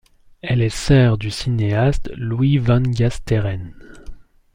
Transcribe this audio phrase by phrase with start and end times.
[0.41, 3.71] Elle est sœur du cinéaste Louis van Gasteren.